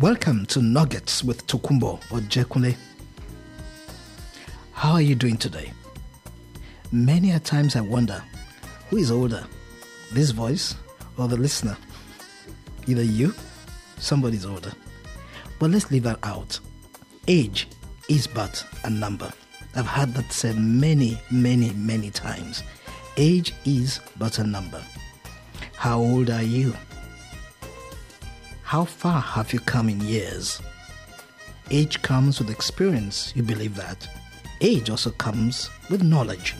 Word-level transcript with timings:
Welcome 0.00 0.46
to 0.46 0.62
Nuggets 0.62 1.22
with 1.22 1.46
Tokumbo 1.46 2.00
or 2.10 2.20
Jekunle. 2.20 2.74
How 4.72 4.92
are 4.92 5.02
you 5.02 5.14
doing 5.14 5.36
today? 5.36 5.70
Many 6.90 7.32
a 7.32 7.38
times 7.38 7.76
I 7.76 7.82
wonder 7.82 8.24
who 8.88 8.96
is 8.96 9.10
older, 9.10 9.44
this 10.10 10.30
voice 10.30 10.76
or 11.18 11.28
the 11.28 11.36
listener? 11.36 11.76
Either 12.86 13.02
you, 13.02 13.34
somebody's 13.98 14.46
older. 14.46 14.72
But 15.58 15.70
let's 15.70 15.90
leave 15.90 16.04
that 16.04 16.18
out. 16.22 16.58
Age 17.28 17.68
is 18.08 18.26
but 18.26 18.64
a 18.84 18.90
number. 18.90 19.30
I've 19.76 19.86
heard 19.86 20.14
that 20.14 20.32
said 20.32 20.56
many, 20.58 21.20
many, 21.30 21.70
many 21.74 22.10
times. 22.10 22.62
Age 23.18 23.52
is 23.66 24.00
but 24.16 24.38
a 24.38 24.44
number. 24.44 24.82
How 25.76 25.98
old 26.00 26.30
are 26.30 26.42
you? 26.42 26.72
How 28.72 28.86
far 28.86 29.20
have 29.20 29.52
you 29.52 29.60
come 29.60 29.90
in 29.90 30.00
years? 30.00 30.58
Age 31.70 32.00
comes 32.00 32.38
with 32.38 32.48
experience, 32.48 33.30
you 33.36 33.42
believe 33.42 33.76
that. 33.76 34.08
Age 34.62 34.88
also 34.88 35.10
comes 35.10 35.68
with 35.90 36.02
knowledge. 36.02 36.54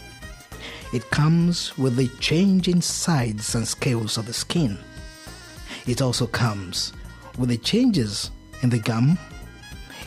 It 0.92 1.08
comes 1.08 1.74
with 1.78 1.96
the 1.96 2.08
changing 2.20 2.82
sides 2.82 3.54
and 3.54 3.66
scales 3.66 4.19
of 4.19 4.27
the 4.27 4.34
skin. 4.34 4.77
It 5.86 6.02
also 6.02 6.27
comes 6.27 6.92
with 7.38 7.48
the 7.48 7.56
changes 7.56 8.30
in 8.62 8.69
the 8.69 8.78
gum, 8.78 9.19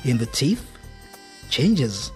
in 0.04 0.20
the 0.20 0.28
teeth, 0.28 0.64
changes 1.50 2.12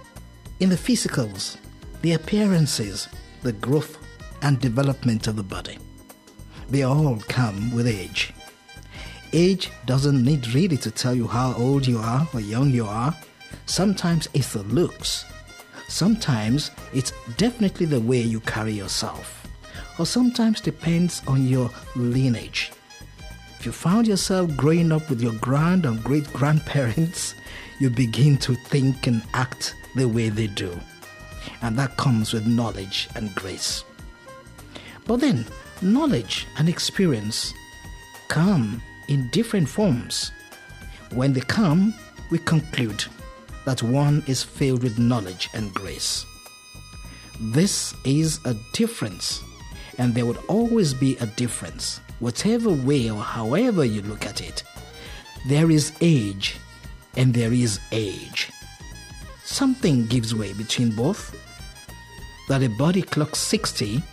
in 0.60 0.70
the 0.70 0.76
physicals, 0.76 1.58
the 2.04 2.14
appearances, 2.14 3.08
the 3.42 3.54
growth 3.54 3.98
and 4.44 4.60
development 4.60 5.26
of 5.26 5.36
the 5.36 5.42
body. 5.42 5.80
They 6.70 6.84
all 6.84 7.18
come 7.28 7.72
with 7.72 7.88
age. 7.88 8.34
Age 9.34 9.70
doesn't 9.86 10.24
need 10.24 10.54
really 10.56 10.78
to 10.78 10.90
tell 10.90 11.14
you 11.14 11.28
how 11.28 11.54
old 11.54 11.86
you 11.86 12.00
are 12.00 12.28
or 12.34 12.40
young 12.40 12.72
you 12.72 12.86
are. 12.86 13.16
Sometimes 13.66 14.28
it's 14.34 14.54
the 14.54 14.64
looks. 14.64 15.26
Sometimes 15.88 16.72
it's 16.94 17.14
definitely 17.38 17.86
the 17.86 18.00
way 18.00 18.22
you 18.22 18.40
carry 18.42 18.74
yourself. 18.74 19.48
Or 20.00 20.06
sometimes 20.06 20.62
depends 20.62 21.22
on 21.28 21.48
your 21.48 21.70
lineage. 21.96 22.72
If 23.60 23.66
you 23.66 23.72
found 23.72 24.08
yourself 24.08 24.56
growing 24.56 24.92
up 24.92 25.10
with 25.10 25.22
your 25.22 25.34
grand 25.34 25.86
and 25.86 26.04
great 26.04 26.32
grandparents, 26.34 27.36
you 27.80 27.90
begin 27.90 28.38
to 28.38 28.56
think 28.56 29.06
and 29.08 29.22
act 29.34 29.76
the 29.96 30.08
way 30.08 30.30
they 30.30 30.48
do. 30.48 30.80
And 31.62 31.78
that 31.78 31.98
comes 31.98 32.34
with 32.34 32.48
knowledge 32.48 33.10
and 33.16 33.34
grace. 33.36 33.84
But 35.06 35.18
then, 35.18 35.46
knowledge 35.82 36.48
and 36.58 36.70
experience 36.70 37.54
come 38.28 38.82
in 39.10 39.28
different 39.30 39.68
forms. 39.68 40.32
When 41.12 41.34
they 41.34 41.42
come, 41.42 41.94
we 42.30 42.38
conclude 42.38 43.04
that 43.66 43.84
one 43.84 44.24
is 44.28 44.44
filled 44.44 44.84
with 44.84 45.00
knowledge 45.00 45.50
and 45.54 45.74
grace. 45.74 46.26
This 47.40 47.94
is 48.06 48.40
a 48.46 48.56
difference, 48.74 49.44
and 49.98 50.14
there 50.14 50.26
would 50.26 50.38
always 50.48 50.94
be 50.94 51.18
a 51.18 51.26
difference, 51.26 52.00
whatever 52.20 52.70
way 52.70 53.10
or 53.10 53.22
however 53.22 53.84
you 53.84 54.02
look 54.04 54.26
at 54.26 54.42
it. 54.42 54.64
There 55.48 55.72
is 55.72 55.92
age, 56.02 56.58
and 57.18 57.34
there 57.34 57.52
is 57.52 57.80
age. 57.92 58.52
Something 59.44 60.06
gives 60.06 60.36
way 60.36 60.54
between 60.54 60.96
both. 60.96 61.36
That 62.48 62.64
a 62.64 62.70
body 62.70 63.02
clocks 63.02 63.40
60 63.40 64.04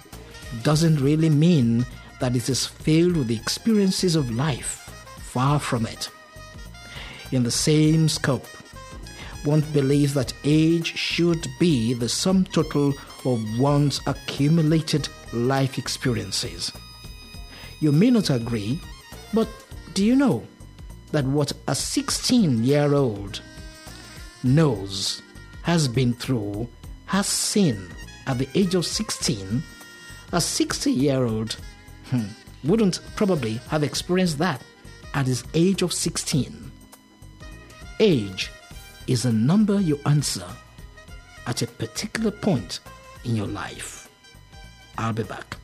doesn't 0.62 1.00
really 1.00 1.30
mean 1.30 1.84
that 2.20 2.36
it 2.36 2.48
is 2.48 2.64
filled 2.64 3.16
with 3.16 3.26
the 3.26 3.36
experiences 3.36 4.16
of 4.16 4.30
life 4.30 4.85
far 5.36 5.60
from 5.60 5.84
it. 5.84 6.08
In 7.30 7.42
the 7.42 7.50
same 7.50 8.08
scope, 8.08 8.46
one 9.44 9.60
believes 9.74 10.14
that 10.14 10.32
age 10.44 10.96
should 10.96 11.46
be 11.60 11.92
the 11.92 12.08
sum 12.08 12.44
total 12.44 12.94
of 13.26 13.58
one's 13.58 14.00
accumulated 14.06 15.10
life 15.34 15.76
experiences. 15.76 16.72
You 17.80 17.92
may 17.92 18.10
not 18.10 18.30
agree, 18.30 18.80
but 19.34 19.46
do 19.92 20.06
you 20.06 20.16
know 20.16 20.42
that 21.12 21.26
what 21.26 21.52
a 21.68 21.74
16 21.74 22.64
year 22.64 22.94
old 22.94 23.42
knows, 24.42 25.20
has 25.64 25.86
been 25.86 26.14
through, 26.14 26.66
has 27.04 27.26
seen 27.26 27.88
at 28.26 28.38
the 28.38 28.48
age 28.54 28.74
of 28.74 28.86
16, 28.86 29.62
a 30.32 30.40
60 30.40 30.90
year 30.90 31.26
old 31.26 31.58
hmm, 32.08 32.24
wouldn't 32.64 33.00
probably 33.16 33.60
have 33.68 33.82
experienced 33.82 34.38
that 34.38 34.62
at 35.16 35.26
his 35.26 35.42
age 35.54 35.80
of 35.80 35.92
16. 35.92 36.70
Age 37.98 38.50
is 39.06 39.24
a 39.24 39.32
number 39.32 39.80
you 39.80 39.98
answer 40.04 40.46
at 41.46 41.62
a 41.62 41.66
particular 41.66 42.30
point 42.30 42.80
in 43.24 43.34
your 43.34 43.46
life. 43.46 44.08
I'll 44.98 45.14
be 45.14 45.22
back. 45.22 45.56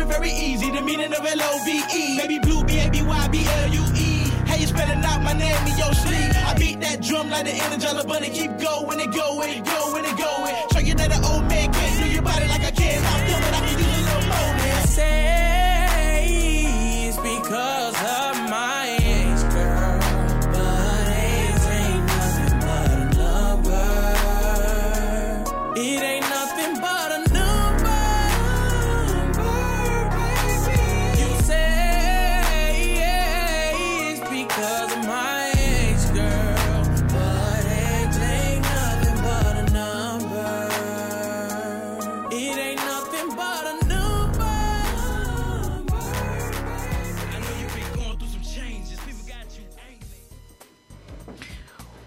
Weekly. 0.00 0.14
Very 0.14 0.30
easy. 0.30 0.70
The 0.70 0.80
meaning 0.80 1.12
of 1.12 1.24
L-O-V-E. 1.24 2.18
Baby 2.18 2.38
blue, 2.38 2.64
B-A-B-Y-B-L-U-E. 2.64 4.30
How 4.46 4.56
you 4.56 4.66
spelling 4.66 5.04
out 5.04 5.22
my 5.22 5.32
name 5.32 5.66
in 5.66 5.78
your 5.78 5.92
sleep? 5.94 6.34
I 6.46 6.54
beat 6.58 6.80
that 6.80 7.02
drum 7.02 7.30
like 7.30 7.44
the 7.46 7.52
Energizer 7.52 8.06
Bunny. 8.06 8.30
Keep 8.30 8.58
going 8.58 9.00
and 9.00 9.12
going, 9.12 9.62
going 9.62 10.04
and 10.04 10.18
going. 10.18 10.54
Show 10.72 10.80
you 10.80 10.94
that 10.94 11.12
an 11.12 11.24
old 11.24 11.48
man 11.48 11.72
can't 11.72 11.89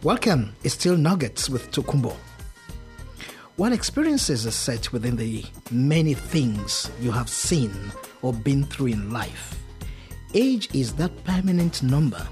Welcome. 0.03 0.53
It's 0.65 0.73
still 0.73 0.97
Nuggets 0.97 1.49
with 1.49 1.71
Tokunbo. 1.71 2.13
While 3.55 3.71
experiences 3.71 4.45
are 4.45 4.51
set 4.51 4.91
within 4.91 5.15
the 5.15 5.45
many 5.71 6.13
things 6.13 6.91
you 6.99 7.09
have 7.09 7.29
seen 7.29 7.71
or 8.21 8.33
been 8.33 8.65
through 8.65 8.87
in 8.87 9.13
life, 9.13 9.57
age 10.33 10.67
is 10.75 10.93
that 10.95 11.23
permanent 11.23 11.83
number 11.83 12.27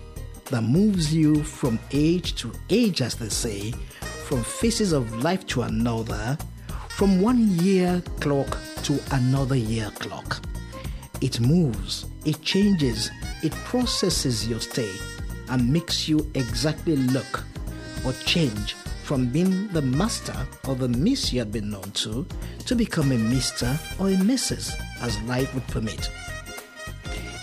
that 0.48 0.64
moves 0.64 1.16
you 1.16 1.46
from 1.46 1.80
age 1.94 2.36
to 2.42 2.52
age, 2.70 3.02
as 3.02 3.16
they 3.16 3.30
say, 3.30 3.72
from 4.26 4.44
phases 4.44 4.92
of 4.92 5.24
life 5.24 5.48
to 5.48 5.62
another, 5.62 6.38
from 6.90 7.22
one 7.22 7.58
year 7.60 8.04
clock 8.20 8.58
to 8.84 9.00
another 9.12 9.56
year 9.56 9.90
clock. 9.92 10.46
It 11.22 11.40
moves, 11.40 12.06
it 12.26 12.42
changes, 12.42 13.10
it 13.44 13.54
processes 13.64 14.46
your 14.46 14.60
stay 14.60 14.92
and 15.48 15.72
makes 15.72 16.10
you 16.10 16.30
exactly 16.36 16.98
look 16.98 17.46
or 18.06 18.14
change 18.26 18.74
from 19.04 19.28
being 19.28 19.68
the 19.70 19.82
master 19.82 20.48
or 20.68 20.76
the 20.76 20.88
miss 20.88 21.34
you 21.34 21.40
had 21.40 21.52
been 21.52 21.70
known 21.70 21.92
to 21.92 22.26
to 22.66 22.76
become 22.76 23.12
a 23.12 23.18
mister 23.18 23.78
or 24.00 24.10
a 24.10 24.18
missus 24.18 24.74
as 25.02 25.22
life 25.24 25.54
would 25.54 25.68
permit. 25.68 26.10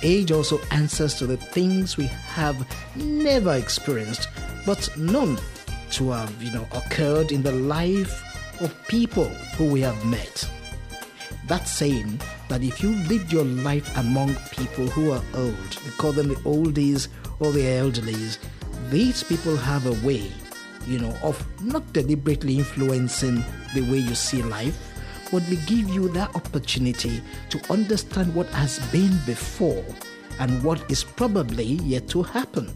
Age 0.02 0.30
also 0.30 0.60
answers 0.70 1.14
to 1.14 1.26
the 1.26 1.36
things 1.36 1.96
we 1.96 2.06
have 2.06 2.56
never 2.94 3.54
experienced 3.54 4.28
but 4.64 4.88
known 4.96 5.38
to 5.90 6.10
have, 6.10 6.42
you 6.42 6.52
know, 6.52 6.66
occurred 6.72 7.32
in 7.32 7.42
the 7.42 7.52
life 7.52 8.22
of 8.60 8.86
people 8.88 9.28
who 9.56 9.66
we 9.66 9.80
have 9.80 10.04
met. 10.04 10.48
That 11.46 11.66
saying 11.66 12.20
that 12.48 12.62
if 12.62 12.82
you 12.82 12.90
lived 13.08 13.32
your 13.32 13.44
life 13.44 13.96
among 13.96 14.34
people 14.52 14.86
who 14.86 15.10
are 15.10 15.22
old, 15.34 15.72
they 15.84 15.90
call 15.92 16.12
them 16.12 16.28
the 16.28 16.34
oldies 16.36 17.08
or 17.40 17.52
the 17.52 17.62
elderlies, 17.62 18.38
these 18.90 19.22
people 19.22 19.56
have 19.56 19.86
a 19.86 20.06
way, 20.06 20.30
you 20.88 20.98
know, 20.98 21.14
of 21.22 21.36
not 21.62 21.92
deliberately 21.92 22.56
influencing 22.56 23.44
the 23.74 23.82
way 23.82 23.98
you 23.98 24.14
see 24.14 24.42
life, 24.42 24.76
but 25.30 25.46
they 25.46 25.56
give 25.66 25.88
you 25.90 26.08
that 26.08 26.34
opportunity 26.34 27.22
to 27.50 27.60
understand 27.70 28.34
what 28.34 28.46
has 28.48 28.78
been 28.90 29.16
before 29.26 29.84
and 30.40 30.64
what 30.64 30.90
is 30.90 31.04
probably 31.04 31.64
yet 31.64 32.08
to 32.08 32.22
happen. 32.22 32.74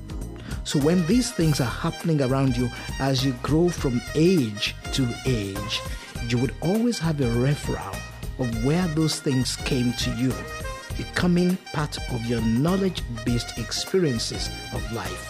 So 0.64 0.78
when 0.78 1.04
these 1.06 1.32
things 1.32 1.60
are 1.60 1.64
happening 1.64 2.20
around 2.22 2.56
you 2.56 2.68
as 3.00 3.24
you 3.24 3.32
grow 3.42 3.68
from 3.68 4.00
age 4.14 4.76
to 4.92 5.08
age, 5.26 5.80
you 6.28 6.38
would 6.38 6.54
always 6.60 6.98
have 6.98 7.20
a 7.20 7.24
referral 7.24 7.96
of 8.38 8.64
where 8.64 8.86
those 8.88 9.20
things 9.20 9.56
came 9.56 9.92
to 9.94 10.10
you, 10.16 10.32
becoming 10.96 11.56
part 11.72 11.98
of 12.12 12.24
your 12.26 12.40
knowledge 12.42 13.02
based 13.24 13.58
experiences 13.58 14.50
of 14.74 14.92
life. 14.92 15.28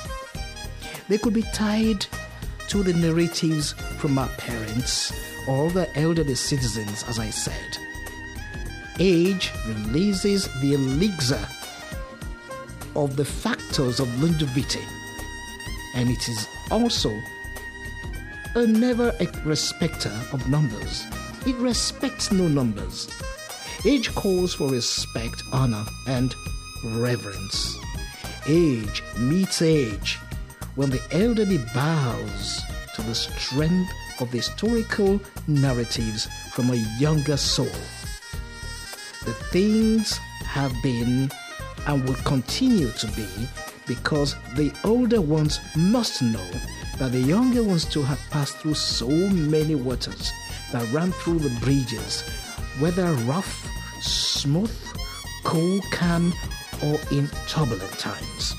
They 1.09 1.19
could 1.19 1.35
be 1.35 1.43
tied 1.55 2.07
to 2.73 2.83
the 2.83 2.95
narratives 2.95 3.73
from 3.99 4.17
our 4.17 4.31
parents 4.39 5.13
or 5.47 5.71
the 5.73 5.87
elderly 5.95 6.35
citizens, 6.35 7.05
as 7.07 7.19
I 7.19 7.29
said. 7.29 7.77
Age 8.99 9.53
releases 9.67 10.49
the 10.63 10.73
elixir 10.73 11.47
of 12.97 13.17
the 13.17 13.27
factors 13.27 14.01
of 14.01 14.09
longevity, 14.23 14.81
and 15.97 16.09
it 16.09 16.27
is 16.27 16.49
also 16.71 17.15
a 18.55 18.67
never 18.67 19.15
a 19.21 19.27
respecter 19.45 20.13
of 20.33 20.49
numbers. 20.49 21.05
It 21.45 21.57
respects 21.57 22.33
no 22.33 22.49
numbers. 22.49 23.07
Age 23.85 24.15
calls 24.15 24.55
for 24.55 24.71
respect, 24.71 25.43
honor, 25.53 25.85
and 26.07 26.35
reverence. 26.83 27.77
Age 28.47 29.03
meets 29.19 29.61
age 29.61 30.19
when 30.75 30.91
the 30.91 31.03
elderly 31.11 31.59
bows 31.75 32.63
to 32.95 33.03
the 33.03 33.15
strength 33.15 33.93
of 34.21 34.31
the 34.31 34.39
historical 34.39 35.21
narratives 35.47 36.29
from 36.53 36.71
a 36.71 36.77
younger 36.99 37.37
soul. 37.37 37.67
The 39.25 39.35
things 39.51 40.17
have 40.45 40.75
been 40.83 41.31
and 41.87 42.05
will 42.07 42.17
continue 42.25 42.91
to 42.91 43.07
be 43.09 43.29
because 43.87 44.37
the 44.57 44.73
older 44.85 45.21
ones 45.21 45.61
must 45.77 46.23
know 46.23 46.51
that 46.99 47.13
the 47.13 47.21
younger 47.21 47.63
ones 47.63 47.85
too 47.85 48.03
have 48.03 48.21
passed 48.31 48.57
through 48.59 48.75
so 48.75 49.09
many 49.09 49.75
waters 49.75 50.31
that 50.73 50.91
ran 50.93 51.13
through 51.13 51.39
the 51.39 51.51
bridges, 51.61 52.23
whether 52.79 53.13
rough, 53.25 53.69
smooth, 54.01 54.73
cool, 55.45 55.81
calm, 55.91 56.33
or 56.83 56.99
in 57.11 57.29
turbulent 57.49 57.99
times. 57.99 58.55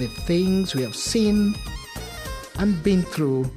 The 0.00 0.06
things 0.06 0.74
we 0.74 0.80
have 0.80 0.96
seen 0.96 1.54
and 2.58 2.82
been 2.82 3.02
through 3.02 3.50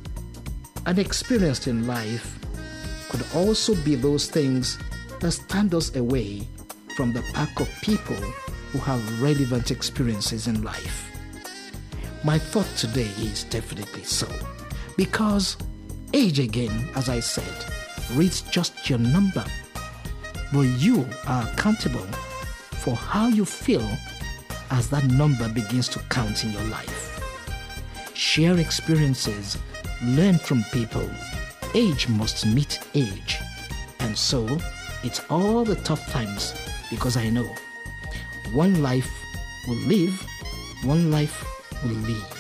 and 0.86 1.00
experienced 1.00 1.68
in 1.68 1.88
life 1.88 2.38
could 3.08 3.26
also 3.34 3.76
be 3.86 3.96
those 3.96 4.28
things 4.28 4.78
that 5.22 5.32
stand 5.32 5.74
us 5.74 5.96
away 5.96 6.46
from 6.98 7.14
the 7.14 7.24
pack 7.34 7.62
of 7.62 7.70
people 7.82 8.18
who 8.74 8.80
have 8.80 9.22
relevant 9.22 9.72
experiences 9.72 10.48
in 10.48 10.64
life. 10.64 11.10
My 12.26 12.40
thought 12.40 12.68
today 12.76 13.10
is 13.20 13.46
definitely 13.46 14.04
so. 14.04 14.28
Because 14.98 15.56
age, 16.14 16.40
again, 16.40 16.90
as 16.98 17.08
I 17.08 17.22
said, 17.22 17.66
reads 18.16 18.42
just 18.42 18.90
your 18.90 19.00
number. 19.00 19.46
But 20.52 20.64
you 20.64 21.08
are 21.26 21.48
accountable 21.48 22.08
for 22.82 22.98
how 22.98 23.30
you 23.30 23.46
feel 23.46 23.88
as 24.72 24.90
that 24.90 25.06
number 25.06 25.48
begins 25.50 25.88
to 25.90 26.00
count 26.10 26.44
in 26.44 26.52
your 26.52 26.64
life. 26.64 27.20
Share 28.14 28.60
experiences, 28.60 29.58
learn 30.04 30.38
from 30.38 30.64
people. 30.72 31.10
Age 31.74 32.08
must 32.10 32.46
meet 32.46 32.80
age. 32.94 33.38
And 34.00 34.18
so, 34.18 34.48
it's 35.04 35.22
all 35.30 35.64
the 35.64 35.76
tough 35.76 36.10
times 36.12 36.54
because 36.90 37.18
I 37.18 37.30
know 37.30 37.50
one 38.54 38.82
life 38.82 39.10
will 39.68 39.82
live, 39.88 40.14
one 40.84 41.12
life 41.12 41.44
will 41.84 41.96
leave. 41.96 42.33